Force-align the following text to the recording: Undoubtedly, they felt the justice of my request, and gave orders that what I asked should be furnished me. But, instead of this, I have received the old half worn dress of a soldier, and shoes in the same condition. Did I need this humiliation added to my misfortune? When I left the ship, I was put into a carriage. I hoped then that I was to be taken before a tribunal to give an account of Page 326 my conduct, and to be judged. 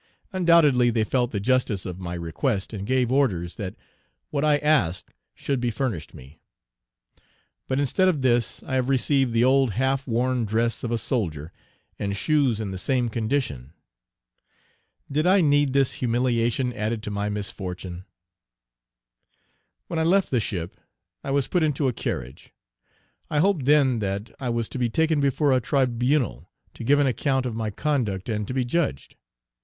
Undoubtedly, 0.33 0.89
they 0.89 1.03
felt 1.03 1.29
the 1.29 1.39
justice 1.39 1.85
of 1.85 1.99
my 1.99 2.15
request, 2.15 2.73
and 2.73 2.87
gave 2.87 3.11
orders 3.11 3.57
that 3.57 3.75
what 4.31 4.43
I 4.43 4.57
asked 4.57 5.11
should 5.35 5.59
be 5.59 5.69
furnished 5.69 6.15
me. 6.15 6.39
But, 7.67 7.79
instead 7.79 8.07
of 8.07 8.23
this, 8.23 8.63
I 8.63 8.73
have 8.73 8.89
received 8.89 9.31
the 9.31 9.43
old 9.43 9.73
half 9.73 10.07
worn 10.07 10.43
dress 10.43 10.83
of 10.83 10.89
a 10.89 10.97
soldier, 10.97 11.53
and 11.99 12.17
shoes 12.17 12.59
in 12.59 12.71
the 12.71 12.79
same 12.79 13.09
condition. 13.09 13.73
Did 15.11 15.27
I 15.27 15.39
need 15.41 15.71
this 15.71 15.93
humiliation 15.93 16.73
added 16.73 17.03
to 17.03 17.11
my 17.11 17.29
misfortune? 17.29 18.05
When 19.85 19.99
I 19.99 20.03
left 20.03 20.31
the 20.31 20.39
ship, 20.39 20.77
I 21.23 21.29
was 21.29 21.47
put 21.47 21.61
into 21.61 21.87
a 21.87 21.93
carriage. 21.93 22.51
I 23.29 23.37
hoped 23.37 23.65
then 23.65 23.99
that 23.99 24.31
I 24.39 24.49
was 24.49 24.67
to 24.69 24.79
be 24.79 24.89
taken 24.89 25.21
before 25.21 25.51
a 25.53 25.61
tribunal 25.61 26.49
to 26.73 26.83
give 26.83 26.97
an 26.97 27.05
account 27.05 27.45
of 27.45 27.51
Page 27.53 27.57
326 27.57 27.57
my 27.59 27.69
conduct, 27.69 28.29
and 28.29 28.47
to 28.47 28.53
be 28.55 28.65
judged. 28.65 29.15